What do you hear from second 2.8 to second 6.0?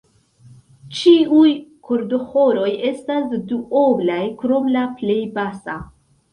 estas duoblaj, krom la plej basa.